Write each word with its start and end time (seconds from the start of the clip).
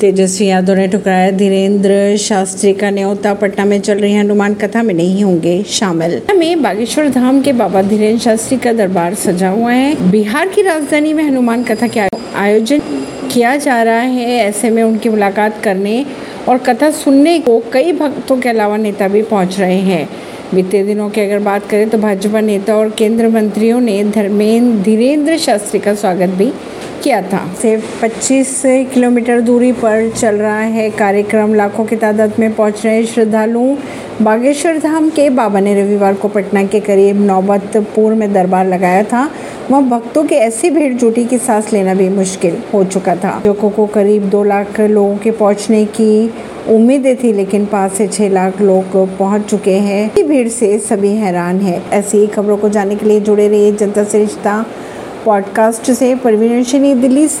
तेजस्वी 0.00 0.46
यादव 0.46 0.74
ने 0.74 0.86
ठुकराया। 0.88 1.30
धीरेन्द्र 1.30 2.16
शास्त्री 2.16 2.72
का 2.72 2.90
न्योता 2.90 3.32
पटना 3.34 3.64
में 3.64 3.80
चल 3.80 3.98
रही 3.98 4.14
हनुमान 4.16 4.54
कथा 4.54 4.82
में 4.82 4.94
नहीं 4.94 5.24
होंगे 5.24 5.62
शामिल। 5.62 6.20
में 6.36 6.62
बागेश्वर 6.62 7.08
धाम 7.08 7.40
के 7.42 7.52
बाबा 7.52 7.82
धीरेन्द्र 7.82 8.22
शास्त्री 8.24 8.58
का 8.58 8.72
दरबार 8.72 9.14
सजा 9.14 9.48
हुआ 9.48 9.72
है। 9.72 10.10
बिहार 10.10 10.48
की 10.48 10.62
राजधानी 10.62 11.12
में 11.12 11.22
हनुमान 11.24 11.64
कथा 11.64 11.86
के 11.86 12.00
आयोजन 12.00 12.80
किया 13.32 13.56
जा 13.56 13.82
रहा 13.82 14.00
है। 14.00 14.30
ऐसे 14.38 14.70
में 14.70 14.82
उनकी 14.82 15.08
मुलाकात 15.08 15.60
करने 15.64 16.04
और 16.48 16.58
कथा 16.58 16.90
सुनने 16.90 17.38
को 17.38 17.62
कई 17.72 17.92
भक्तों 17.92 18.36
के 18.36 18.48
अलावा 18.48 18.76
नेता 18.76 19.08
भी 19.08 19.22
पहुँच 19.22 19.58
रहे 19.60 19.78
हैं। 19.82 20.08
बीते 20.54 20.82
दिनों 20.84 21.08
की 21.10 21.20
अगर 21.20 21.38
बात 21.38 21.66
करें 21.68 21.88
तो 21.90 21.98
भाजपा 21.98 22.40
नेता 22.40 22.76
और 22.76 22.88
केंद्र 22.90 23.28
मंत्रियों 23.28 23.80
ने 23.80 24.02
धर्मेंद्र 24.04 24.82
धीरेन्द्र 24.82 25.36
शास्त्री 25.38 25.80
का 25.80 25.94
स्वागत 25.94 26.28
भी 26.28 26.50
किया 27.02 27.20
था। 27.22 27.42
से 27.62 27.76
25 28.02 28.62
किलोमीटर 28.94 29.40
दूरी 29.40 29.70
पर 29.72 30.10
चल 30.10 30.36
रहा 30.36 30.58
है 30.58 30.88
कार्यक्रम। 30.90 31.54
लाखों 31.54 31.84
की 31.84 31.96
तादाद 31.96 32.32
में 32.38 32.54
पहुँच 32.54 32.84
रहे 32.84 33.04
श्रद्धालु 33.06 33.76
बागेश्वर 34.22 34.78
धाम 34.78 35.08
के 35.10 35.28
बाबा 35.30 35.60
ने 35.60 35.80
रविवार 35.82 36.14
को 36.14 36.28
पटना 36.28 36.64
के 36.64 36.80
करीब 36.80 37.20
नौबतपुर 37.20 38.14
में 38.14 38.32
दरबार 38.32 38.66
लगाया 38.66 39.02
था। 39.02 39.30
वहाँ 39.70 39.88
भक्तों 39.88 40.24
की 40.24 40.34
ऐसी 40.34 40.70
भीड़ 40.70 40.94
जुटी 40.94 41.24
कि 41.24 41.38
सांस 41.38 41.72
लेना 41.72 41.94
भी 41.94 42.08
मुश्किल 42.08 42.56
हो 42.74 42.84
चुका 42.84 43.16
था। 43.16 43.42
लोगों 43.46 43.70
को 43.70 43.86
करीब 43.86 44.22
दो 44.22 44.44
लाख 44.44 44.80
लोगों 44.80 45.16
के 45.16 45.30
पहुँचने 45.30 45.84
की 45.84 46.34
उम्मीदें 46.68 47.16
थी, 47.16 47.32
लेकिन 47.32 47.66
पाँच 47.66 47.92
से 47.92 48.08
छह 48.08 48.28
लाख 48.28 48.60
लोग 48.60 49.16
पहुँच 49.18 49.42
चुके 49.42 49.74
हैं। 49.74 50.28
भीड़ 50.28 50.48
से 50.48 50.78
सभी 50.78 51.08
हैरान 51.08 51.60
है। 51.60 51.82
ऐसी 51.90 52.18
ही 52.18 52.26
खबरों 52.26 52.56
को 52.56 52.68
जानने 52.68 52.96
के 52.96 53.06
लिए 53.06 53.20
जुड़े 53.20 53.48
रहिए 53.48 53.72
जनता 53.72 54.04
से 54.04 54.18
रिश्ता 54.18 54.66
पॉडकास्ट 55.24 55.90
से। 55.90 56.14
परवीन 56.14 56.62
दिल्ली 57.00 57.28
से। 57.28 57.38